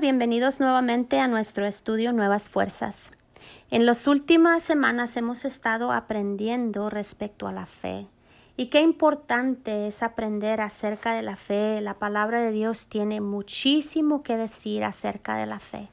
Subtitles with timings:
[0.00, 3.10] Bienvenidos nuevamente a nuestro estudio Nuevas Fuerzas.
[3.72, 8.06] En las últimas semanas hemos estado aprendiendo respecto a la fe.
[8.56, 11.80] Y qué importante es aprender acerca de la fe.
[11.80, 15.88] La palabra de Dios tiene muchísimo que decir acerca de la fe.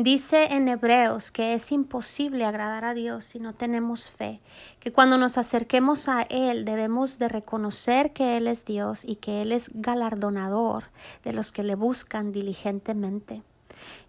[0.00, 4.38] Dice en Hebreos que es imposible agradar a Dios si no tenemos fe,
[4.78, 9.42] que cuando nos acerquemos a Él debemos de reconocer que Él es Dios y que
[9.42, 10.84] Él es galardonador
[11.24, 13.42] de los que le buscan diligentemente.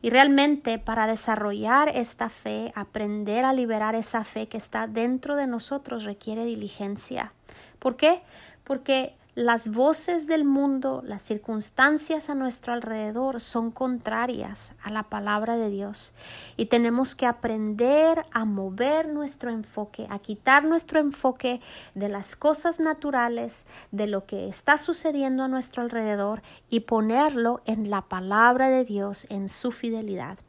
[0.04, 5.48] Y realmente para desarrollar esta fe, aprender a liberar esa fe que está dentro de
[5.48, 7.34] nosotros requiere diligencia.
[7.80, 8.22] ¿Por qué?
[8.64, 15.56] Porque las voces del mundo, las circunstancias a nuestro alrededor son contrarias a la palabra
[15.56, 16.14] de Dios
[16.58, 21.62] y tenemos que aprender a mover nuestro enfoque, a quitar nuestro enfoque
[21.94, 27.92] de las cosas naturales, de lo que está sucediendo a nuestro alrededor y ponerlo en
[27.92, 30.40] la palabra de Dios, en su fidelidad.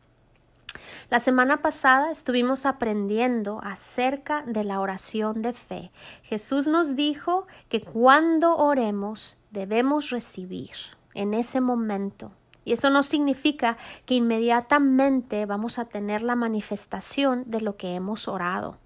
[1.11, 5.91] La semana pasada estuvimos aprendiendo acerca de la oración de fe.
[6.23, 10.71] Jesús nos dijo que cuando oremos debemos recibir
[11.15, 12.33] en ese momento.
[12.65, 18.29] Y eso no significa que inmediatamente vamos a tener la manifestación de lo que hemos
[18.29, 18.79] orado.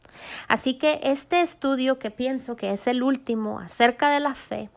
[0.48, 4.70] Así que este estudio que pienso que es el último acerca de la fe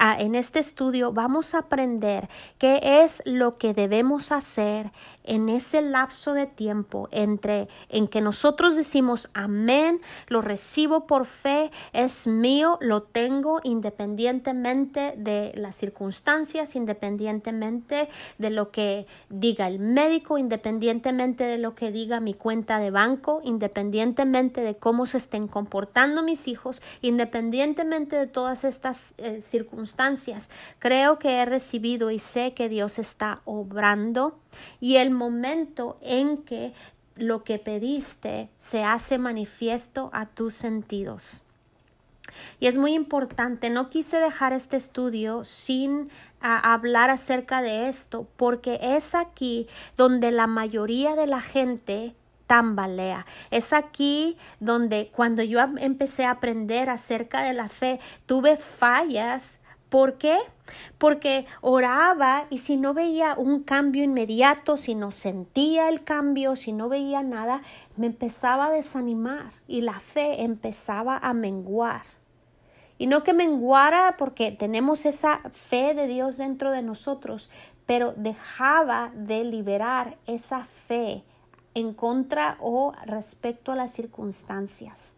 [0.00, 4.92] en este estudio vamos a aprender qué es lo que debemos hacer
[5.24, 11.70] en ese lapso de tiempo entre en que nosotros decimos amén, lo recibo por fe,
[11.92, 20.38] es mío, lo tengo independientemente de las circunstancias, independientemente de lo que diga el médico,
[20.38, 26.22] independientemente de lo que diga mi cuenta de banco, independientemente de cómo se estén comportando
[26.22, 29.89] mis hijos, independientemente de todas estas eh, circunstancias
[30.78, 34.38] Creo que he recibido y sé que Dios está obrando
[34.80, 36.72] y el momento en que
[37.16, 41.44] lo que pediste se hace manifiesto a tus sentidos.
[42.60, 48.78] Y es muy importante, no quise dejar este estudio sin hablar acerca de esto, porque
[48.80, 52.14] es aquí donde la mayoría de la gente
[52.46, 53.26] tambalea.
[53.50, 60.18] Es aquí donde cuando yo empecé a aprender acerca de la fe, tuve fallas ¿Por
[60.18, 60.38] qué?
[60.98, 66.72] Porque oraba y si no veía un cambio inmediato, si no sentía el cambio, si
[66.72, 67.62] no veía nada,
[67.96, 72.02] me empezaba a desanimar y la fe empezaba a menguar.
[72.98, 77.50] Y no que menguara porque tenemos esa fe de Dios dentro de nosotros,
[77.84, 81.24] pero dejaba de liberar esa fe
[81.74, 85.14] en contra o respecto a las circunstancias.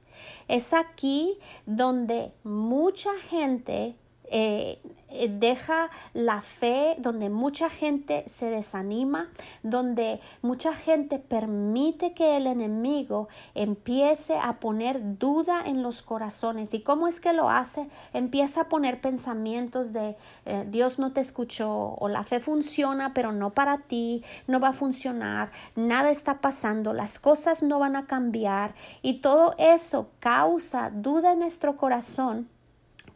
[0.49, 3.97] Es aquí donde mucha gente
[4.33, 4.81] eh,
[5.15, 9.29] eh, deja la fe donde mucha gente se desanima,
[9.63, 16.73] donde mucha gente permite que el enemigo empiece a poner duda en los corazones.
[16.73, 17.89] ¿Y cómo es que lo hace?
[18.15, 20.17] Empieza a poner pensamientos de
[20.47, 24.69] eh, Dios no te escuchó o la fe funciona pero no para ti, no va
[24.69, 30.91] a funcionar, nada está pasando, las cosas no van a cambiar y todo eso causa
[30.91, 32.49] duda en nuestro corazón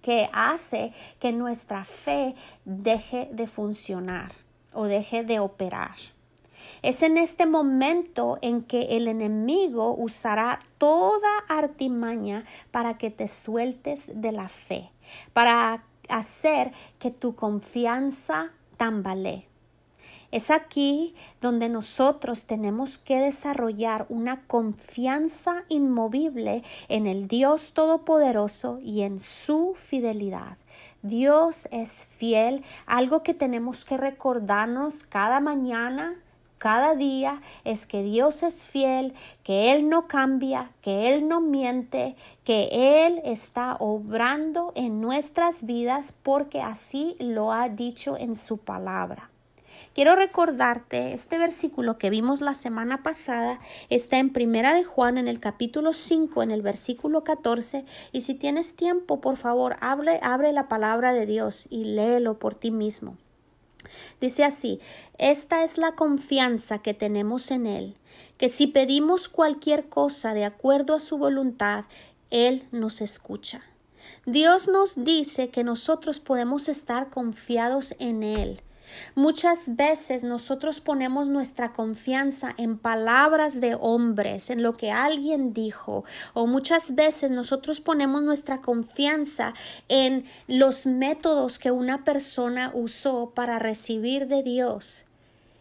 [0.07, 4.31] que hace que nuestra fe deje de funcionar
[4.73, 5.97] o deje de operar.
[6.81, 14.09] Es en este momento en que el enemigo usará toda artimaña para que te sueltes
[14.15, 14.93] de la fe,
[15.33, 19.49] para hacer que tu confianza tambalee.
[20.33, 29.03] Es aquí donde nosotros tenemos que desarrollar una confianza inmovible en el Dios Todopoderoso y
[29.03, 30.57] en su fidelidad.
[31.03, 36.17] Dios es fiel, algo que tenemos que recordarnos cada mañana,
[36.59, 39.15] cada día es que Dios es fiel,
[39.45, 46.15] que Él no cambia, que Él no miente, que Él está obrando en nuestras vidas
[46.23, 49.31] porque así lo ha dicho en su palabra.
[49.95, 55.29] Quiero recordarte este versículo que vimos la semana pasada, está en Primera de Juan en
[55.29, 60.53] el capítulo 5 en el versículo 14 y si tienes tiempo, por favor, abre, abre
[60.53, 63.17] la palabra de Dios y léelo por ti mismo.
[64.21, 64.81] Dice así,
[65.19, 67.97] esta es la confianza que tenemos en Él,
[68.37, 71.85] que si pedimos cualquier cosa de acuerdo a su voluntad,
[72.31, 73.63] Él nos escucha.
[74.25, 78.61] Dios nos dice que nosotros podemos estar confiados en Él,
[79.15, 86.05] Muchas veces nosotros ponemos nuestra confianza en palabras de hombres, en lo que alguien dijo,
[86.35, 89.55] o muchas veces nosotros ponemos nuestra confianza
[89.89, 95.07] en los métodos que una persona usó para recibir de Dios.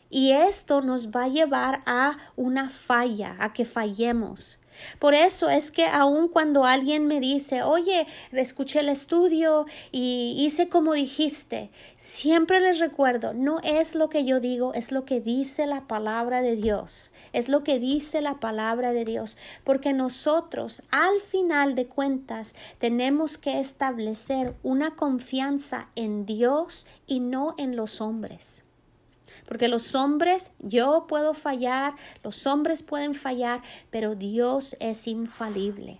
[0.09, 4.59] Y esto nos va a llevar a una falla, a que fallemos.
[4.99, 10.69] Por eso es que aun cuando alguien me dice, oye, escuché el estudio y hice
[10.69, 15.67] como dijiste, siempre les recuerdo, no es lo que yo digo, es lo que dice
[15.67, 21.21] la palabra de Dios, es lo que dice la palabra de Dios, porque nosotros al
[21.21, 28.64] final de cuentas tenemos que establecer una confianza en Dios y no en los hombres.
[29.47, 35.99] Porque los hombres, yo puedo fallar, los hombres pueden fallar, pero Dios es infalible.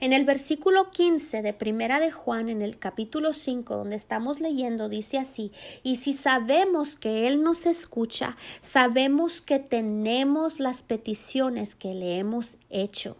[0.00, 4.88] En el versículo 15 de Primera de Juan, en el capítulo 5, donde estamos leyendo,
[4.88, 5.52] dice así,
[5.82, 12.56] y si sabemos que Él nos escucha, sabemos que tenemos las peticiones que le hemos
[12.70, 13.16] hecho.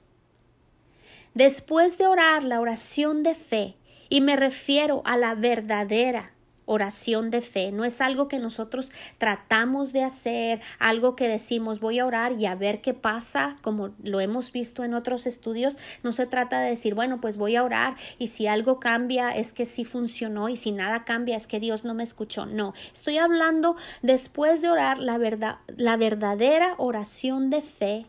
[1.34, 3.76] Después de orar la oración de fe,
[4.08, 6.32] y me refiero a la verdadera,
[6.68, 7.72] oración de fe.
[7.72, 12.46] No es algo que nosotros tratamos de hacer, algo que decimos voy a orar y
[12.46, 15.78] a ver qué pasa, como lo hemos visto en otros estudios.
[16.02, 19.52] No se trata de decir, bueno, pues voy a orar y si algo cambia es
[19.52, 22.46] que sí funcionó y si nada cambia es que Dios no me escuchó.
[22.46, 28.06] No, estoy hablando después de orar la verdad, la verdadera oración de fe.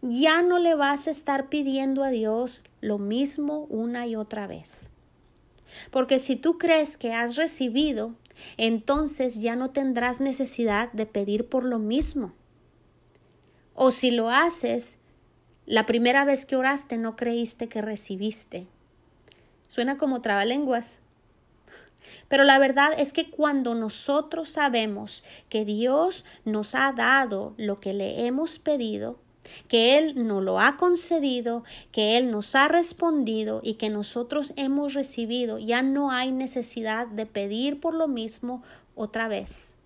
[0.00, 4.88] Ya no le vas a estar pidiendo a Dios lo mismo una y otra vez.
[5.90, 8.14] Porque si tú crees que has recibido,
[8.56, 12.32] entonces ya no tendrás necesidad de pedir por lo mismo.
[13.74, 14.98] O si lo haces,
[15.66, 18.66] la primera vez que oraste no creíste que recibiste.
[19.68, 21.00] Suena como trabalenguas.
[22.28, 27.92] Pero la verdad es que cuando nosotros sabemos que Dios nos ha dado lo que
[27.92, 29.18] le hemos pedido,
[29.68, 34.94] que Él nos lo ha concedido, que Él nos ha respondido y que nosotros hemos
[34.94, 35.58] recibido.
[35.58, 38.62] Ya no hay necesidad de pedir por lo mismo
[38.94, 39.76] otra vez.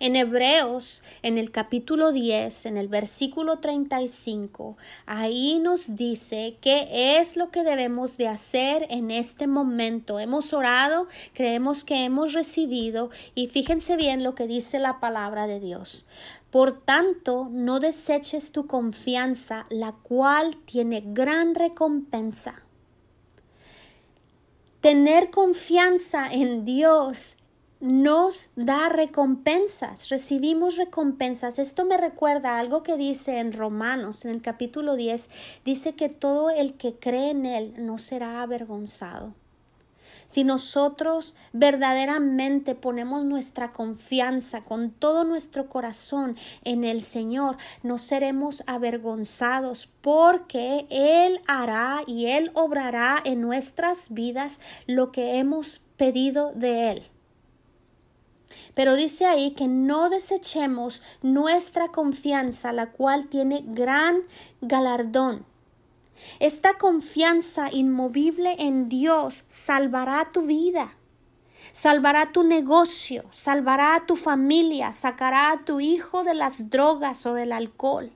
[0.00, 4.76] En Hebreos, en el capítulo 10, en el versículo 35,
[5.06, 10.20] ahí nos dice qué es lo que debemos de hacer en este momento.
[10.20, 15.60] Hemos orado, creemos que hemos recibido y fíjense bien lo que dice la palabra de
[15.60, 16.06] Dios.
[16.50, 22.62] Por tanto, no deseches tu confianza, la cual tiene gran recompensa.
[24.80, 27.36] Tener confianza en Dios
[27.80, 31.58] nos da recompensas, recibimos recompensas.
[31.58, 35.28] Esto me recuerda a algo que dice en Romanos, en el capítulo 10,
[35.64, 39.34] dice que todo el que cree en Él no será avergonzado.
[40.28, 48.62] Si nosotros verdaderamente ponemos nuestra confianza con todo nuestro corazón en el Señor, no seremos
[48.66, 56.90] avergonzados porque Él hará y Él obrará en nuestras vidas lo que hemos pedido de
[56.90, 57.02] Él.
[58.74, 64.18] Pero dice ahí que no desechemos nuestra confianza, la cual tiene gran
[64.60, 65.47] galardón.
[66.40, 70.90] Esta confianza inmovible en Dios salvará tu vida,
[71.72, 77.34] salvará tu negocio, salvará a tu familia, sacará a tu hijo de las drogas o
[77.34, 78.12] del alcohol.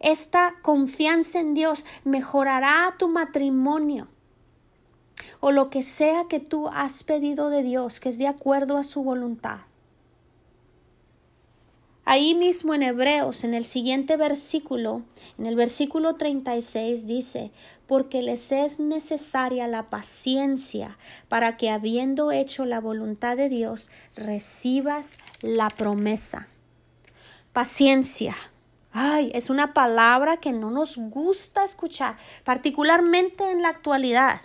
[0.00, 4.08] Esta confianza en Dios mejorará tu matrimonio
[5.40, 8.84] o lo que sea que tú has pedido de Dios que es de acuerdo a
[8.84, 9.60] su voluntad.
[12.06, 15.02] Ahí mismo en Hebreos, en el siguiente versículo,
[15.38, 17.50] en el versículo 36 dice,
[17.86, 25.14] porque les es necesaria la paciencia para que habiendo hecho la voluntad de Dios, recibas
[25.40, 26.48] la promesa.
[27.54, 28.36] Paciencia.
[28.92, 34.42] Ay, es una palabra que no nos gusta escuchar, particularmente en la actualidad.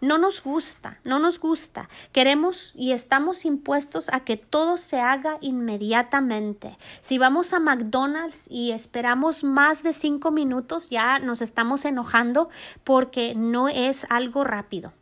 [0.00, 1.88] No nos gusta, no nos gusta.
[2.12, 6.78] Queremos y estamos impuestos a que todo se haga inmediatamente.
[7.00, 12.48] Si vamos a McDonald's y esperamos más de cinco minutos, ya nos estamos enojando
[12.82, 14.94] porque no es algo rápido.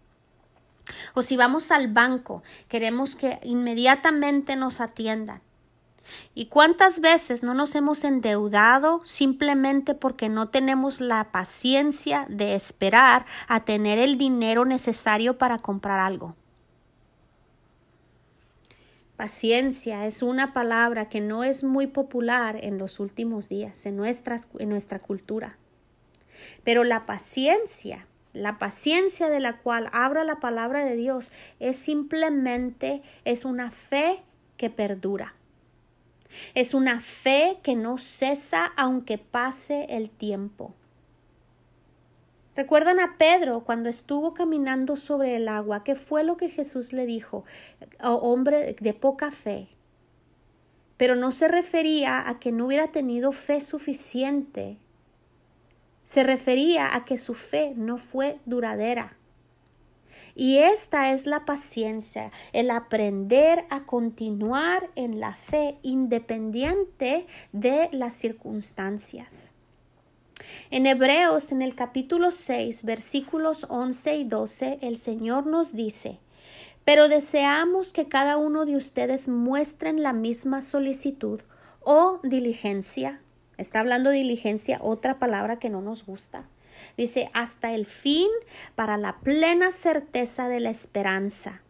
[1.15, 5.43] O si vamos al banco, queremos que inmediatamente nos atiendan.
[6.35, 13.27] ¿Y cuántas veces no nos hemos endeudado simplemente porque no tenemos la paciencia de esperar
[13.49, 16.37] a tener el dinero necesario para comprar algo?
[19.17, 24.69] Paciencia es una palabra que no es muy popular en los últimos días, en, en
[24.69, 25.59] nuestra cultura.
[26.63, 33.03] Pero la paciencia, la paciencia de la cual habla la palabra de Dios es simplemente
[33.25, 34.23] es una fe
[34.57, 35.35] que perdura.
[36.55, 40.75] Es una fe que no cesa aunque pase el tiempo.
[42.59, 45.85] ¿Recuerdan a Pedro cuando estuvo caminando sobre el agua?
[45.85, 47.45] ¿Qué fue lo que Jesús le dijo?
[48.03, 49.69] Oh, hombre de poca fe,
[50.97, 54.77] pero no se refería a que no hubiera tenido fe suficiente.
[56.03, 59.18] Se refería a que su fe no fue duradera.
[60.41, 68.15] Y esta es la paciencia, el aprender a continuar en la fe independiente de las
[68.15, 69.53] circunstancias.
[70.71, 76.21] En Hebreos, en el capítulo 6, versículos 11 y 12, el Señor nos dice,
[76.85, 81.41] pero deseamos que cada uno de ustedes muestren la misma solicitud
[81.81, 83.21] o diligencia.
[83.57, 86.47] Está hablando diligencia, otra palabra que no nos gusta
[86.99, 88.29] Dice, hasta el fin
[88.75, 91.63] para la plena certeza de la esperanza,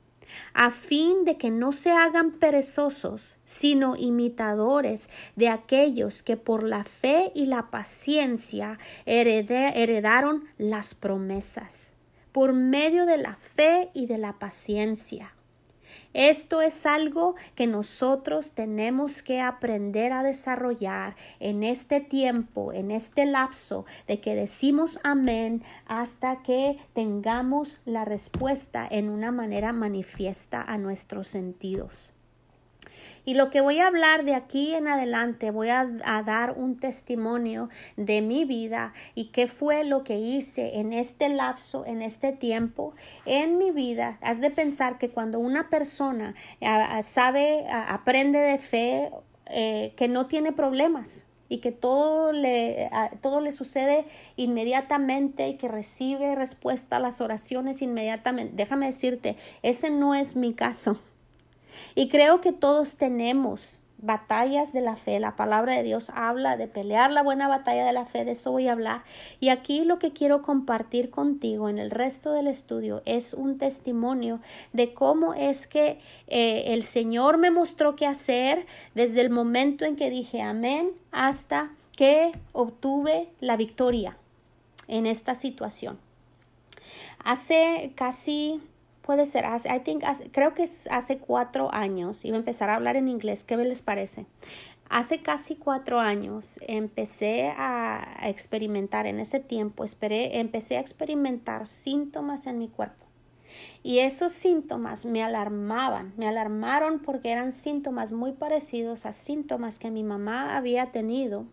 [0.54, 6.82] a fin de que no se hagan perezosos, sino imitadores de aquellos que por la
[6.82, 11.94] fe y la paciencia heredaron las promesas,
[12.32, 15.34] por medio de la fe y de la paciencia.
[16.14, 23.26] Esto es algo que nosotros tenemos que aprender a desarrollar en este tiempo, en este
[23.26, 30.78] lapso de que decimos amén hasta que tengamos la respuesta en una manera manifiesta a
[30.78, 32.14] nuestros sentidos.
[33.28, 35.84] Y lo que voy a hablar de aquí en adelante, voy a,
[36.24, 37.68] dar un testimonio
[37.98, 42.94] de mi vida y qué fue lo que hice en este lapso, en este tiempo,
[43.26, 44.16] en mi vida.
[44.22, 46.34] Has de pensar que cuando una persona
[47.02, 49.10] sabe, aprende de fe,
[49.44, 52.88] eh, que no tiene problemas, y que todo le,
[53.20, 54.06] todo le sucede
[54.36, 58.54] inmediatamente y que recibe respuesta a las oraciones inmediatamente.
[58.56, 60.98] Déjame decirte, ese no es mi caso.
[61.94, 65.18] Y creo que todos tenemos batallas de la fe.
[65.20, 68.52] La palabra de Dios habla de pelear la buena batalla de la fe, de eso
[68.52, 69.02] voy a hablar.
[69.40, 74.40] Y aquí lo que quiero compartir contigo en el resto del estudio es un testimonio
[74.72, 79.96] de cómo es que eh, el Señor me mostró qué hacer desde el momento en
[79.96, 84.16] que dije amén hasta que obtuve la victoria
[84.86, 85.98] en esta situación.
[87.24, 88.60] Hace casi
[89.08, 92.94] puede ser, I think, creo que es hace cuatro años, iba a empezar a hablar
[92.96, 94.26] en inglés, ¿qué les parece?
[94.90, 102.46] Hace casi cuatro años empecé a experimentar, en ese tiempo esperé, empecé a experimentar síntomas
[102.46, 103.06] en mi cuerpo.
[103.82, 109.90] Y esos síntomas me alarmaban, me alarmaron porque eran síntomas muy parecidos a síntomas que
[109.90, 111.46] mi mamá había tenido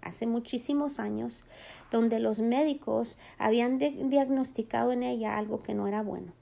[0.00, 1.46] hace muchísimos años,
[1.92, 6.37] donde los médicos habían diagnosticado en ella algo que no era bueno.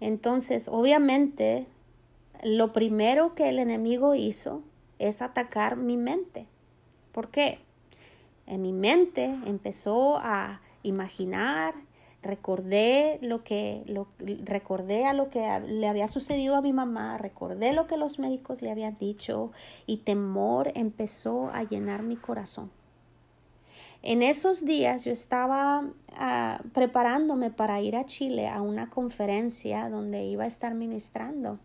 [0.00, 1.66] Entonces, obviamente,
[2.42, 4.62] lo primero que el enemigo hizo
[4.98, 6.46] es atacar mi mente.
[7.12, 7.60] ¿Por qué?
[8.46, 11.74] En mi mente empezó a imaginar,
[12.22, 14.08] recordé lo que lo,
[14.44, 18.62] recordé a lo que le había sucedido a mi mamá, recordé lo que los médicos
[18.62, 19.50] le habían dicho
[19.86, 22.70] y temor empezó a llenar mi corazón.
[24.02, 30.24] En esos días yo estaba ah, preparándome para ir a Chile a una conferencia donde
[30.24, 31.58] iba a estar ministrando.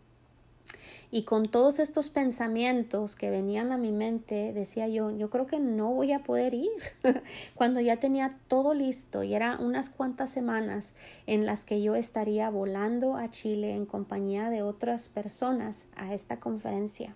[1.14, 5.60] Y con todos estos pensamientos que venían a mi mente, decía yo, yo creo que
[5.60, 6.70] no voy a poder ir.
[7.54, 10.94] Cuando ya tenía todo listo y era unas cuantas semanas
[11.26, 16.40] en las que yo estaría volando a Chile en compañía de otras personas a esta
[16.40, 17.14] conferencia.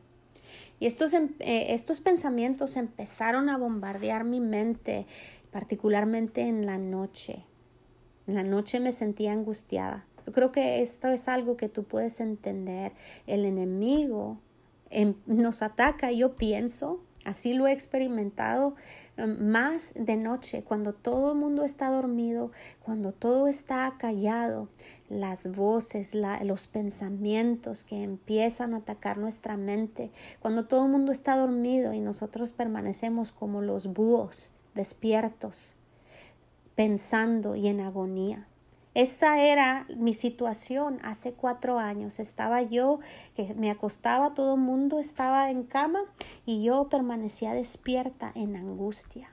[0.78, 5.06] Y estos, em, eh, estos pensamientos empezaron a bombardear mi mente,
[5.50, 7.44] particularmente en la noche.
[8.26, 10.04] En la noche me sentía angustiada.
[10.26, 12.92] Yo creo que esto es algo que tú puedes entender.
[13.26, 14.38] El enemigo
[14.90, 18.76] em, nos ataca, yo pienso, así lo he experimentado
[19.16, 22.52] em, más de noche, cuando todo el mundo está dormido,
[22.82, 24.68] cuando todo está callado,
[25.08, 31.36] las voces, los pensamientos que empiezan a atacar nuestra mente, cuando todo el mundo está
[31.36, 35.76] dormido y nosotros permanecemos como los búhos despiertos,
[36.74, 38.46] pensando y en agonía.
[38.96, 42.18] Esa era mi situación hace cuatro años.
[42.18, 42.98] Estaba yo
[43.34, 46.00] que me acostaba, todo el mundo estaba en cama
[46.46, 49.28] y yo permanecía despierta en angustia.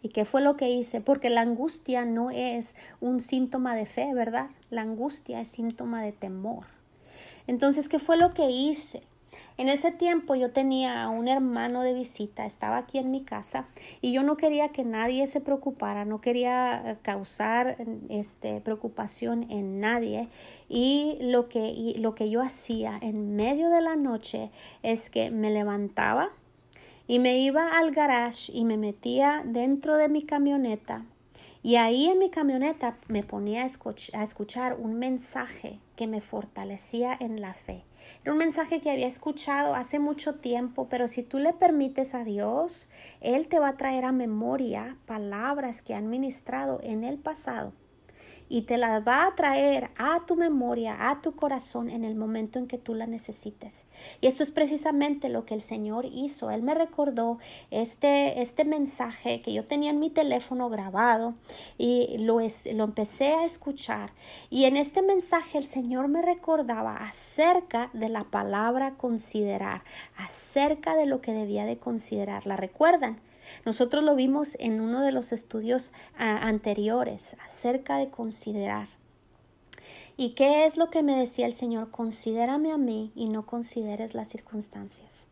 [0.00, 1.02] ¿Y qué fue lo que hice?
[1.02, 4.48] Porque la angustia no es un síntoma de fe, ¿verdad?
[4.70, 6.64] La angustia es síntoma de temor.
[7.46, 9.02] Entonces, ¿qué fue lo que hice?
[9.56, 13.68] En ese tiempo yo tenía a un hermano de visita, estaba aquí en mi casa
[14.00, 17.76] y yo no quería que nadie se preocupara, no quería eh, causar
[18.08, 20.28] este, preocupación en nadie.
[20.68, 24.50] Y lo que, lo que yo hacía en medio de la noche
[24.82, 26.30] es que me levantaba
[27.06, 31.04] y me iba al garage y me metía dentro de mi camioneta
[31.66, 37.40] Y ahí en mi camioneta me ponía a, escuchar un mensaje que me fortalecía en
[37.40, 37.86] la fe.
[38.20, 42.22] Era un mensaje que había escuchado hace mucho tiempo, pero si tú le permites a
[42.22, 42.90] Dios,
[43.22, 47.72] Él te va a traer a memoria palabras que han ministrado en el pasado
[48.54, 52.60] y te las va a traer a tu memoria, a tu corazón en el momento
[52.60, 53.86] en que tú la necesites.
[54.20, 56.52] Y esto es precisamente lo que el Señor hizo.
[56.52, 57.40] Él me recordó
[57.72, 61.34] este, este mensaje que yo tenía en mi teléfono grabado
[61.78, 64.12] y lo, es, lo empecé a escuchar.
[64.50, 69.82] Y en este mensaje el Señor me recordaba acerca de la palabra considerar,
[70.16, 72.46] acerca de lo que debía de considerar.
[72.46, 73.18] ¿La recuerdan?
[73.64, 78.88] Nosotros lo vimos en uno de los estudios anteriores acerca de considerar.
[80.16, 81.90] ¿Y qué es lo que me decía el Señor?
[81.90, 85.26] Considérame a mí y no consideres las circunstancias.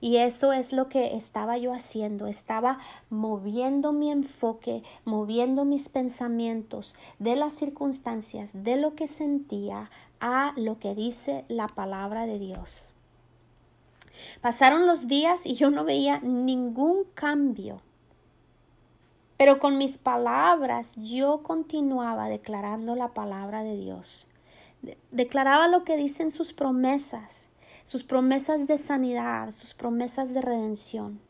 [0.00, 2.26] Y eso es lo que estaba yo haciendo.
[2.26, 10.52] Estaba moviendo mi enfoque, moviendo mis pensamientos de las circunstancias, de lo que sentía, a
[10.56, 12.95] lo que dice la palabra de Dios.
[14.40, 17.82] Pasaron los días y yo no veía ningún cambio.
[19.36, 24.28] Pero con mis palabras yo continuaba declarando la palabra de Dios.
[25.10, 27.50] declaraba lo que dicen sus promesas,
[27.82, 31.25] sus promesas de sanidad, sus promesas de redención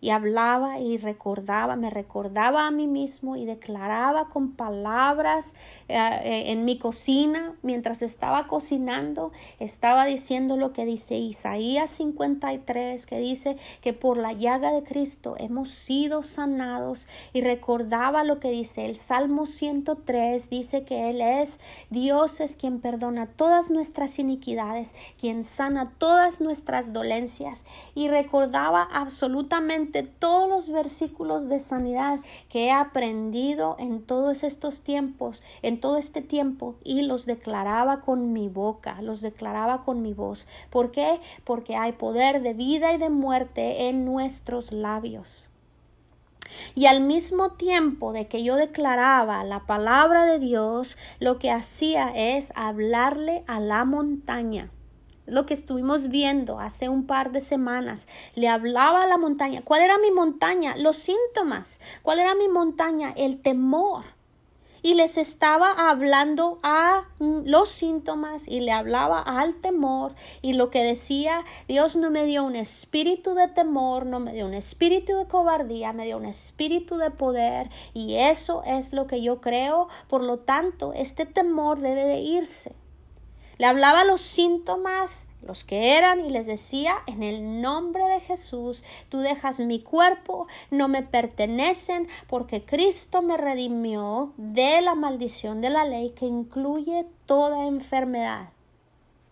[0.00, 5.54] y hablaba y recordaba, me recordaba a mí mismo y declaraba con palabras
[5.88, 13.04] eh, eh, en mi cocina, mientras estaba cocinando, estaba diciendo lo que dice Isaías 53,
[13.06, 18.50] que dice que por la llaga de Cristo hemos sido sanados y recordaba lo que
[18.50, 21.58] dice el Salmo 103, dice que Él es
[21.90, 27.64] Dios es quien perdona todas nuestras iniquidades, quien sana todas nuestras dolencias
[27.94, 35.42] y recordaba absolutamente todos los versículos de sanidad que he aprendido en todos estos tiempos,
[35.62, 40.46] en todo este tiempo, y los declaraba con mi boca, los declaraba con mi voz.
[40.70, 41.20] ¿Por qué?
[41.44, 45.48] Porque hay poder de vida y de muerte en nuestros labios.
[46.74, 52.12] Y al mismo tiempo de que yo declaraba la palabra de Dios, lo que hacía
[52.14, 54.70] es hablarle a la montaña
[55.30, 58.08] lo que estuvimos viendo hace un par de semanas.
[58.34, 59.62] Le hablaba a la montaña.
[59.64, 60.76] ¿Cuál era mi montaña?
[60.76, 61.80] Los síntomas.
[62.02, 63.12] ¿Cuál era mi montaña?
[63.16, 64.04] El temor.
[64.82, 70.82] Y les estaba hablando a los síntomas y le hablaba al temor y lo que
[70.82, 75.26] decía, Dios no me dio un espíritu de temor, no me dio un espíritu de
[75.26, 79.88] cobardía, me dio un espíritu de poder y eso es lo que yo creo.
[80.08, 82.74] Por lo tanto, este temor debe de irse.
[83.60, 88.82] Le hablaba los síntomas, los que eran, y les decía, en el nombre de Jesús,
[89.10, 95.68] tú dejas mi cuerpo, no me pertenecen, porque Cristo me redimió de la maldición de
[95.68, 98.48] la ley que incluye toda enfermedad,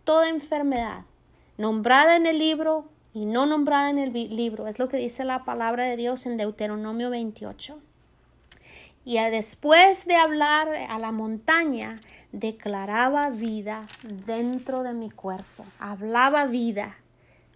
[0.04, 1.06] toda enfermedad,
[1.56, 4.66] nombrada en el libro y no nombrada en el libro.
[4.66, 7.78] Es lo que dice la palabra de Dios en Deuteronomio 28.
[9.06, 11.98] Y después de hablar a la montaña,
[12.32, 13.86] declaraba vida
[14.26, 16.96] dentro de mi cuerpo, hablaba vida.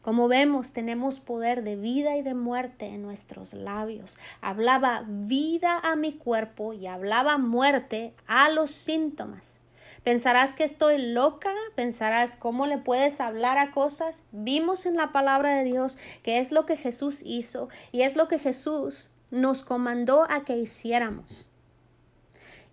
[0.03, 4.19] Como vemos, tenemos poder de vida y de muerte en nuestros labios.
[4.41, 9.61] Hablaba vida a mi cuerpo y hablaba muerte a los síntomas.
[10.03, 14.25] Pensarás que estoy loca, pensarás cómo le puedes hablar a cosas.
[14.33, 18.27] Vimos en la palabra de Dios que es lo que Jesús hizo y es lo
[18.27, 21.52] que Jesús nos comandó a que hiciéramos.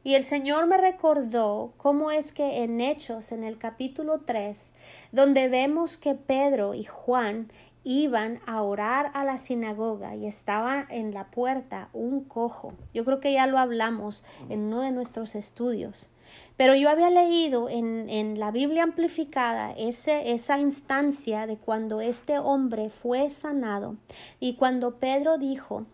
[0.10, 4.74] Y el Señor me recordó cómo es que en Hechos, en el capítulo 3,
[5.12, 7.52] donde vemos que Pedro y Juan
[7.84, 12.74] iban a orar a la sinagoga y estaba en la puerta un cojo.
[12.92, 16.10] Yo creo que ya lo hablamos en uno de nuestros estudios.
[16.58, 22.40] Pero yo había leído en, en la Biblia amplificada ese, esa instancia de cuando este
[22.40, 23.96] hombre fue sanado
[24.40, 25.86] y cuando Pedro dijo,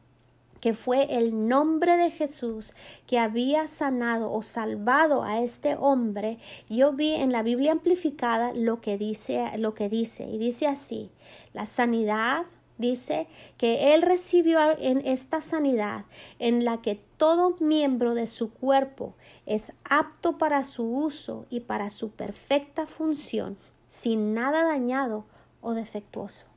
[0.66, 2.74] que fue el nombre de Jesús
[3.06, 8.82] que había sanado o salvado a este hombre, yo vi en la Biblia amplificada lo
[8.82, 11.12] que dice, lo que dice, y dice así,
[11.54, 12.48] la sanidad
[12.80, 13.28] dice
[13.60, 16.06] que él recibió en esta sanidad
[16.40, 19.14] en la que todo miembro de su cuerpo
[19.46, 25.26] es apto para su uso y para su perfecta función, sin nada dañado
[25.62, 26.55] o defectuoso.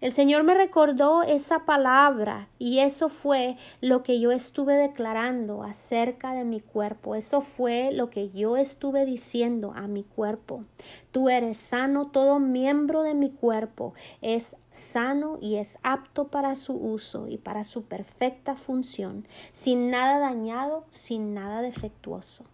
[0.00, 6.34] El Señor me recordó esa palabra y eso fue lo que yo estuve declarando acerca
[6.34, 7.16] de mi cuerpo.
[7.16, 10.62] Eso fue lo que yo estuve diciendo a mi cuerpo.
[11.10, 16.74] Tú eres sano, todo miembro de mi cuerpo es sano y es apto para su
[16.74, 22.44] uso y para su perfecta función, sin nada dañado, sin nada defectuoso.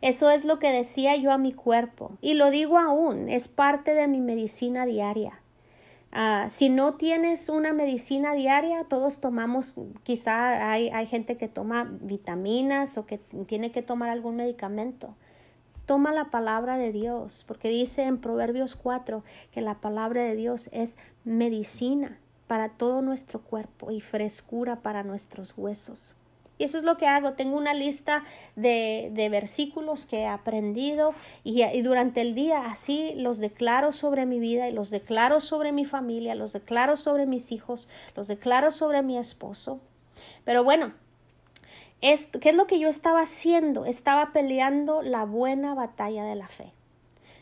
[0.00, 3.92] Eso es lo que decía yo a mi cuerpo y lo digo aún, es parte
[3.92, 5.41] de mi medicina diaria.
[6.14, 11.84] Ah, si no tienes una medicina diaria, todos tomamos, quizá hay, hay gente que toma
[12.02, 15.14] vitaminas o que tiene que tomar algún medicamento.
[15.86, 20.68] Toma la palabra de Dios, porque dice en Proverbios 4 que la palabra de Dios
[20.72, 26.14] es medicina para todo nuestro cuerpo y frescura para nuestros huesos.
[26.58, 27.32] Y eso es lo que hago.
[27.32, 28.24] Tengo una lista
[28.56, 34.26] de, de versículos que he aprendido y, y, durante el día así los declaro sobre
[34.26, 38.70] mi vida y los declaro sobre mi familia, los declaro sobre mis hijos, los declaro
[38.70, 39.80] sobre mi esposo.
[40.44, 40.92] Pero bueno,
[42.00, 43.84] esto, ¿qué es lo que yo estaba haciendo?
[43.84, 46.72] Estaba peleando la buena batalla de la fe.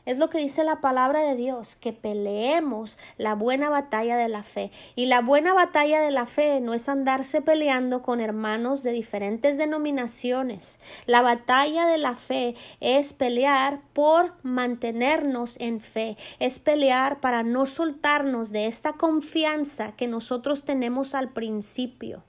[0.06, 4.42] Es lo que dice la palabra de Dios, que peleemos la buena batalla de la
[4.42, 4.70] fe.
[4.96, 9.58] Y la buena batalla de la fe no es andarse peleando con hermanos de diferentes
[9.58, 10.78] denominaciones.
[11.06, 17.66] La batalla de la fe es pelear por mantenernos en fe, es pelear para no
[17.66, 22.24] soltarnos de esta confianza que nosotros tenemos al principio.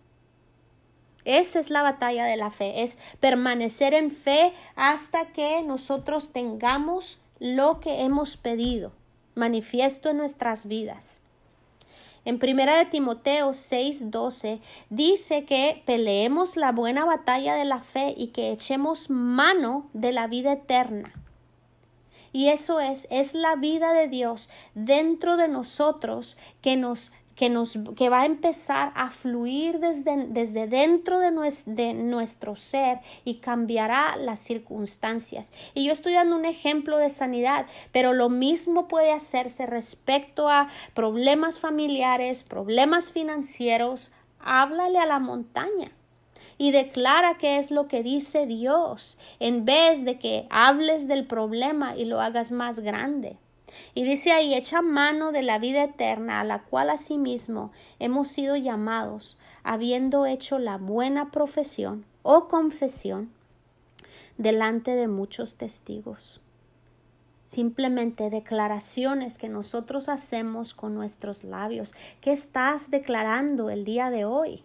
[1.23, 7.20] Esa es la batalla de la fe, es permanecer en fe hasta que nosotros tengamos
[7.41, 8.91] lo que hemos pedido,
[9.33, 11.21] manifiesto en nuestras vidas.
[12.23, 18.27] En primera de Timoteo 6:12 dice que peleemos la buena batalla de la fe y
[18.27, 21.13] que echemos mano de la vida eterna.
[22.31, 27.77] Y eso es, es la vida de Dios dentro de nosotros que nos que, nos,
[27.95, 31.31] que va a empezar a fluir desde, desde dentro de,
[31.65, 35.51] de nuestro ser y cambiará las circunstancias.
[35.73, 40.67] Y yo estoy dando un ejemplo de sanidad, pero lo mismo puede hacerse respecto a
[40.93, 44.11] problemas familiares, problemas financieros.
[44.39, 45.91] Háblale a la montaña
[46.57, 51.95] y declara qué es lo que dice Dios en vez de que hables del problema
[51.95, 53.37] y lo hagas más grande.
[53.93, 58.55] Y dice ahí, echa mano de la vida eterna, a la cual asimismo hemos sido
[58.55, 63.31] llamados, habiendo hecho la buena profesión o confesión
[64.37, 66.41] delante de muchos testigos.
[67.43, 71.93] Simplemente declaraciones que nosotros hacemos con nuestros labios.
[72.21, 74.63] ¿Qué estás declarando el día de hoy?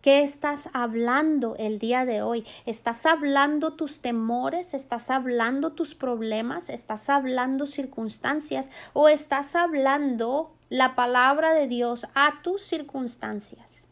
[0.00, 2.46] ¿Qué estás hablando el día de hoy?
[2.66, 4.72] ¿Estás hablando tus temores?
[4.72, 6.70] ¿Estás hablando tus problemas?
[6.70, 8.70] ¿Estás hablando circunstancias?
[8.92, 13.88] ¿O estás hablando la palabra de Dios a tus circunstancias?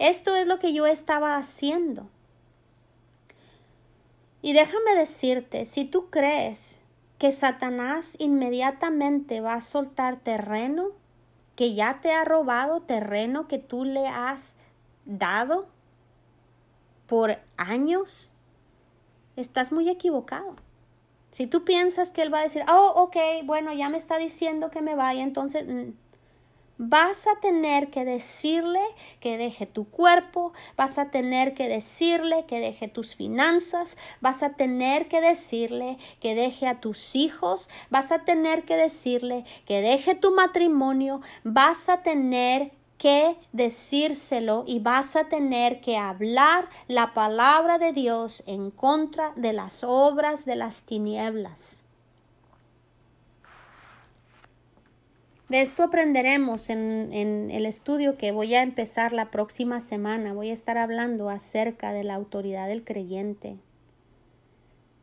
[0.00, 2.08] Esto es lo que yo estaba haciendo.
[4.42, 6.80] Y déjame decirte, si tú crees
[7.18, 10.88] que Satanás inmediatamente va a soltar terreno
[11.60, 14.56] que ya te ha robado terreno que tú le has
[15.04, 15.68] dado
[17.06, 18.30] por años,
[19.36, 20.56] estás muy equivocado.
[21.32, 24.70] Si tú piensas que él va a decir, oh, ok, bueno, ya me está diciendo
[24.70, 25.90] que me vaya, entonces mm,
[26.82, 28.80] vas a tener que decirle
[29.20, 34.54] que deje tu cuerpo, vas a tener que decirle que deje tus finanzas, vas a
[34.54, 40.14] tener que decirle que deje a tus hijos, vas a tener que decirle que deje
[40.14, 47.78] tu matrimonio, vas a tener que decírselo y vas a tener que hablar la palabra
[47.78, 51.82] de Dios en contra de las obras de las tinieblas.
[55.50, 60.32] De esto aprenderemos en, en, el estudio que voy a empezar la próxima semana.
[60.32, 63.56] Voy a estar hablando acerca de la autoridad del creyente.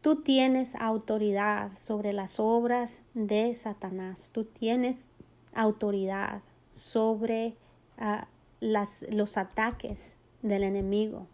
[0.01, 4.31] Tú tienes autoridad sobre las obras de Satanás.
[4.33, 5.09] Tú tienes
[5.53, 6.39] autoridad
[6.71, 7.55] sobre
[7.99, 8.23] uh,
[8.61, 11.27] las, los ataques del enemigo.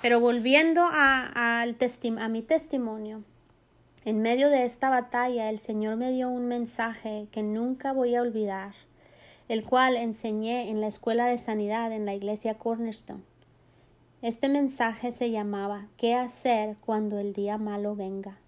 [0.00, 3.22] Pero volviendo a, a mi testimonio,
[4.04, 8.22] en medio de esta batalla el Señor me dio un mensaje que nunca voy a
[8.22, 8.74] olvidar,
[9.48, 13.22] el cual enseñé en la escuela de sanidad en la iglesia Cornerstone.
[14.20, 18.41] Este mensaje se llamaba ¿Qué hacer cuando el día malo venga?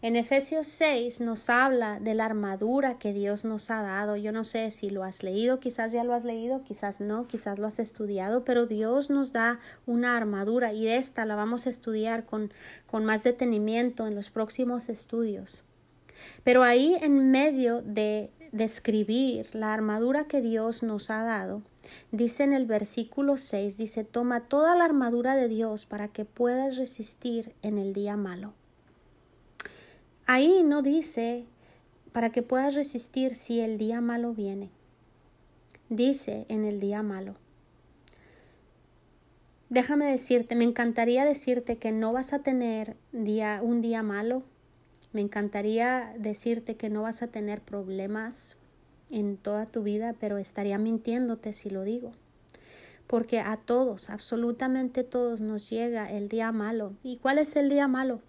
[0.00, 4.16] En Efesios 6 nos habla de la armadura que Dios nos ha dado.
[4.16, 7.58] Yo no sé si lo has leído, quizás ya lo has leído, quizás no, quizás
[7.58, 12.26] lo has estudiado, pero Dios nos da una armadura y esta la vamos a estudiar
[12.26, 12.52] con,
[12.86, 15.64] con más detenimiento en los próximos estudios.
[16.44, 21.62] Pero ahí en medio de describir la armadura que Dios nos ha dado,
[22.12, 26.76] dice en el versículo 6, dice, toma toda la armadura de Dios para que puedas
[26.76, 28.54] resistir en el día malo.
[30.30, 31.46] Ahí no dice
[32.12, 34.68] para que puedas resistir si el día malo viene.
[35.88, 37.34] Dice en el día malo.
[39.70, 44.42] Déjame decirte, me encantaría decirte que no vas a tener día, un día malo.
[45.14, 48.58] Me encantaría decirte que no vas a tener problemas
[49.08, 52.12] en toda tu vida, pero estaría mintiéndote si lo digo.
[53.06, 56.92] Porque a todos, absolutamente todos, nos llega el día malo.
[57.02, 58.20] ¿Y cuál es el día malo?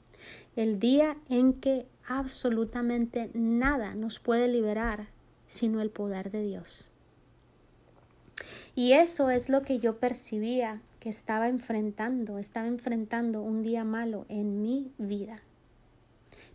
[0.55, 5.07] El día en que absolutamente nada nos puede liberar
[5.49, 6.91] sino el poder de Dios.
[8.75, 14.25] Y eso es lo que yo percibía que estaba enfrentando, estaba enfrentando un día malo
[14.29, 15.41] en mi vida.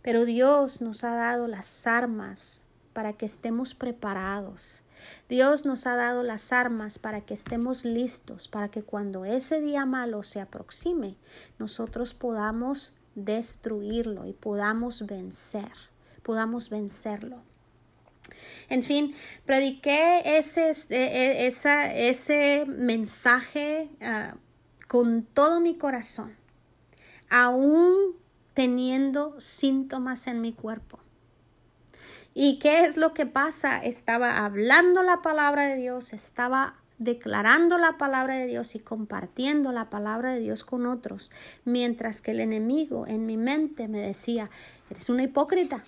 [0.01, 4.83] Pero Dios nos ha dado las armas para que estemos preparados.
[5.27, 9.85] Dios nos ha dado las armas para que estemos listos, para que cuando ese día
[9.85, 11.17] malo se aproxime,
[11.59, 15.71] nosotros podamos destruirlo y podamos vencer,
[16.21, 17.41] podamos vencerlo.
[18.69, 24.35] En fin, prediqué ese, e, e, ese mensaje ah,
[24.87, 26.35] con todo mi corazón,
[27.29, 28.15] aún
[28.53, 30.99] teniendo síntomas en mi cuerpo.
[32.33, 33.77] ¿Y qué es lo que pasa?
[33.77, 39.89] Estaba hablando la palabra de Dios, estaba declarando la palabra de Dios y compartiendo la
[39.89, 41.31] palabra de Dios con otros,
[41.65, 44.49] mientras que el enemigo en mi mente me decía,
[44.89, 45.83] eres una hipócrita,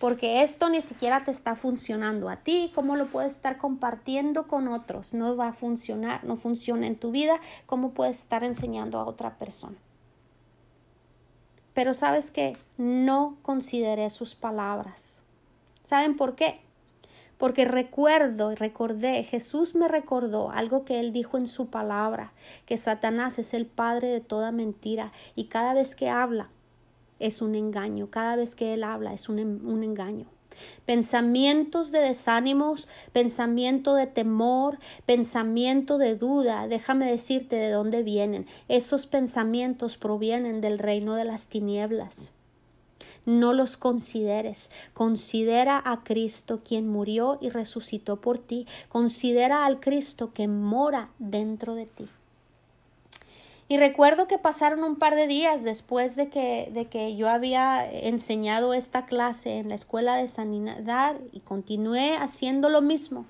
[0.00, 4.68] porque esto ni siquiera te está funcionando a ti, ¿cómo lo puedes estar compartiendo con
[4.68, 5.14] otros?
[5.14, 9.38] No va a funcionar, no funciona en tu vida, ¿cómo puedes estar enseñando a otra
[9.38, 9.76] persona?
[11.72, 15.22] Pero sabes que no consideré sus palabras.
[15.84, 16.63] ¿Saben por qué?
[17.44, 22.32] Porque recuerdo y recordé, Jesús me recordó algo que él dijo en su palabra,
[22.64, 26.48] que Satanás es el padre de toda mentira y cada vez que habla
[27.18, 28.08] es un engaño.
[28.10, 30.24] Cada vez que Él habla es un, un engaño.
[30.86, 36.66] Pensamientos de desánimos, pensamiento de temor, pensamiento de duda.
[36.66, 38.46] Déjame decirte de dónde vienen.
[38.68, 42.33] Esos pensamientos provienen del reino de las tinieblas.
[43.26, 44.70] No los consideres.
[44.92, 48.66] Considera a Cristo quien murió y resucitó por ti.
[48.88, 52.08] Considera al Cristo que mora dentro de ti.
[53.66, 57.90] Y recuerdo que pasaron un par de días después de que, de que yo había
[57.90, 63.24] enseñado esta clase en la escuela de sanidad y continué haciendo lo mismo,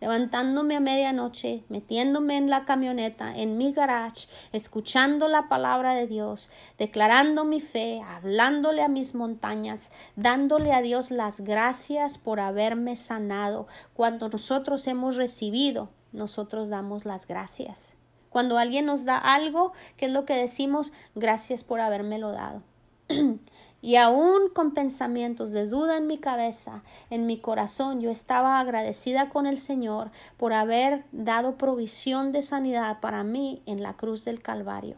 [0.00, 6.50] levantándome a medianoche, metiéndome en la camioneta, en mi garage, escuchando la palabra de Dios,
[6.78, 13.66] declarando mi fe, hablándole a mis montañas, dándole a Dios las gracias por haberme sanado.
[13.94, 17.96] Cuando nosotros hemos recibido, nosotros damos las gracias.
[18.30, 20.92] Cuando alguien nos da algo, ¿qué es lo que decimos?
[21.14, 22.62] Gracias por habérmelo dado.
[23.82, 29.28] y aún con pensamientos de duda en mi cabeza, en mi corazón, yo estaba agradecida
[29.28, 34.40] con el Señor por haber dado provisión de sanidad para mí en la cruz del
[34.40, 34.96] Calvario.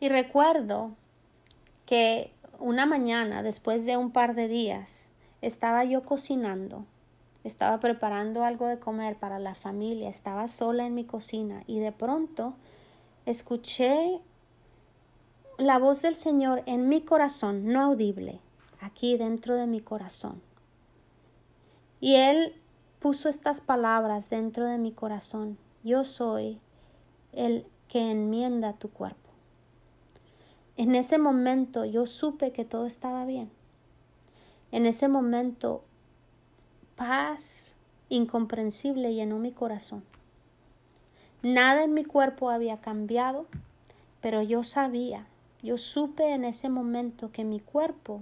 [0.00, 0.90] Y recuerdo
[1.86, 6.84] que una mañana, después de un par de días, estaba yo cocinando
[7.44, 11.92] estaba preparando algo de comer para la familia, estaba sola en mi cocina y de
[11.92, 12.54] pronto
[13.26, 14.20] escuché
[15.58, 18.40] la voz del Señor en mi corazón, no audible,
[18.80, 20.40] aquí dentro de mi corazón.
[22.00, 22.54] Y Él
[22.98, 25.58] puso estas palabras dentro de mi corazón.
[25.84, 26.60] Yo soy
[27.32, 29.30] el que enmienda tu cuerpo.
[30.76, 33.50] En ese momento yo supe que todo estaba bien.
[34.70, 35.84] En ese momento
[36.96, 37.76] paz
[38.08, 40.02] incomprensible llenó mi corazón.
[41.42, 43.46] Nada en mi cuerpo había cambiado,
[44.20, 45.26] pero yo sabía,
[45.60, 48.20] yo supe en ese momento que mi cuerpo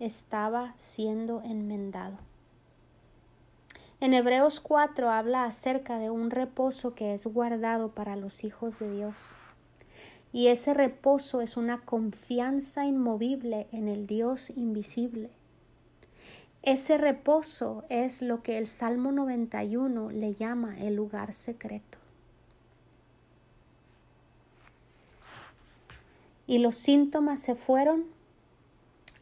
[0.00, 2.16] estaba siendo enmendado.
[4.00, 8.90] En Hebreos 4 habla acerca de un reposo que es guardado para los hijos de
[8.90, 9.34] Dios.
[10.32, 15.28] Y ese reposo es una confianza inmovible en el Dios invisible.
[16.62, 21.98] Ese reposo es lo que el Salmo 91 le llama el lugar secreto.
[26.46, 28.04] Y los síntomas se fueron,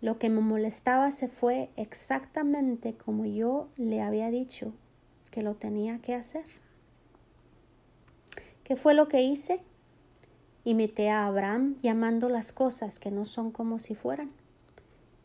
[0.00, 4.72] lo que me molestaba se fue exactamente como yo le había dicho
[5.30, 6.44] que lo tenía que hacer.
[8.64, 9.60] ¿Qué fue lo que hice?
[10.64, 14.30] Imité a Abraham llamando las cosas que no son como si fueran.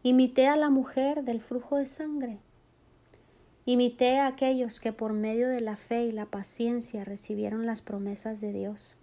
[0.04, 2.40] Imité a la mujer del flujo de sangre.
[3.66, 8.42] Imité a aquellos que por medio de la fe y la paciencia recibieron las promesas
[8.42, 8.96] de Dios.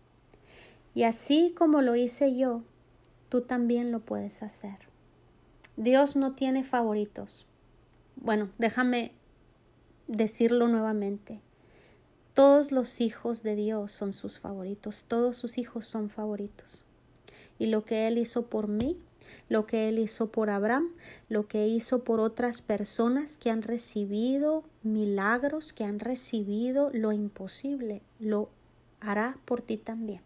[0.94, 2.62] Y así como lo hice yo,
[3.28, 4.78] tú también lo puedes hacer.
[5.76, 7.46] Dios no tiene favoritos.
[8.16, 9.12] Bueno, déjame
[10.08, 11.40] decirlo nuevamente.
[12.34, 16.84] Todos los hijos de Dios son sus favoritos, todos sus hijos son favoritos.
[17.58, 18.98] Y lo que Él hizo por mí,
[19.48, 20.92] lo que Él hizo por Abraham,
[21.28, 28.02] lo que hizo por otras personas que han recibido milagros, que han recibido lo imposible,
[28.18, 28.50] lo
[29.00, 30.25] hará por ti también.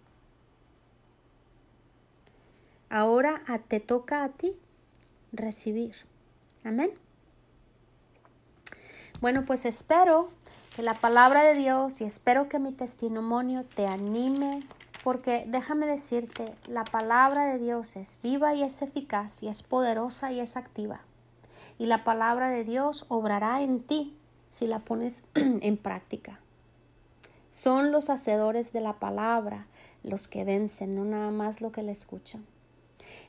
[2.91, 4.53] Ahora te toca a ti
[5.33, 5.95] recibir.
[6.65, 6.91] Amén.
[9.21, 10.31] Bueno, pues espero
[10.75, 14.65] que la palabra de Dios y espero que mi testimonio te anime,
[15.05, 20.33] porque déjame decirte, la palabra de Dios es viva y es eficaz y es poderosa
[20.33, 21.03] y es activa.
[21.79, 24.17] Y la palabra de Dios obrará en ti
[24.49, 26.41] si la pones en práctica.
[27.53, 29.67] Son los hacedores de la palabra
[30.03, 32.45] los que vencen, no nada más lo que le escuchan.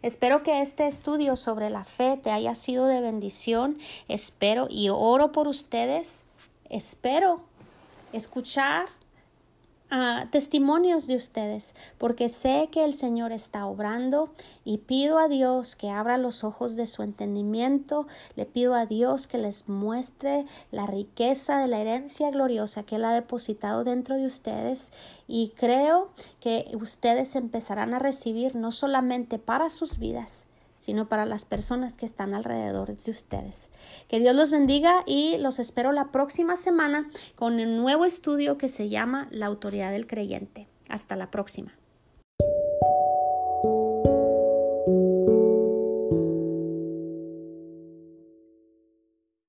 [0.02, 3.78] Espero que este estudio sobre la fe te haya sido de bendición.
[4.08, 6.24] Espero y oro por ustedes.
[6.70, 7.41] Espero
[8.13, 8.86] escuchar
[10.32, 14.30] testimonios de ustedes, porque sé que el Señor está obrando
[14.63, 19.27] y pido a Dios que abra los ojos de su entendimiento, le pido a Dios
[19.27, 24.25] que les muestre la riqueza de la herencia gloriosa que Él ha depositado dentro de
[24.25, 24.93] ustedes
[25.27, 30.45] y creo que ustedes empezarán a recibir no solamente para sus vidas,
[30.82, 33.70] sino para las personas que están alrededor de ustedes.
[34.10, 38.67] Que Dios los bendiga y los espero la próxima semana con un nuevo estudio que
[38.67, 40.67] se llama La autoridad del creyente.
[40.89, 41.81] Hasta la próxima.